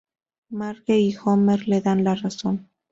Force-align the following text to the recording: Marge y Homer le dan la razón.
Marge 0.49 0.97
y 0.97 1.15
Homer 1.23 1.67
le 1.67 1.79
dan 1.79 2.03
la 2.03 2.15
razón. 2.15 2.67